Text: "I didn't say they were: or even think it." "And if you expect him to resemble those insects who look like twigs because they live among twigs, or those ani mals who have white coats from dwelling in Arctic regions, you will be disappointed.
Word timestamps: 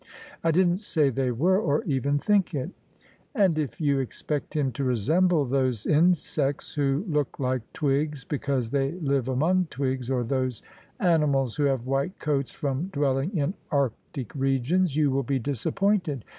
"I 0.43 0.49
didn't 0.49 0.79
say 0.81 1.11
they 1.11 1.29
were: 1.29 1.59
or 1.59 1.83
even 1.83 2.17
think 2.17 2.55
it." 2.55 2.71
"And 3.35 3.59
if 3.59 3.79
you 3.79 3.99
expect 3.99 4.55
him 4.55 4.71
to 4.71 4.83
resemble 4.83 5.45
those 5.45 5.85
insects 5.85 6.73
who 6.73 7.05
look 7.07 7.39
like 7.39 7.61
twigs 7.71 8.23
because 8.25 8.71
they 8.71 8.93
live 8.93 9.27
among 9.27 9.65
twigs, 9.65 10.09
or 10.09 10.23
those 10.23 10.63
ani 10.99 11.25
mals 11.27 11.55
who 11.55 11.65
have 11.65 11.85
white 11.85 12.17
coats 12.17 12.49
from 12.49 12.87
dwelling 12.87 13.37
in 13.37 13.53
Arctic 13.69 14.33
regions, 14.33 14.95
you 14.95 15.11
will 15.11 15.21
be 15.21 15.37
disappointed. 15.37 16.25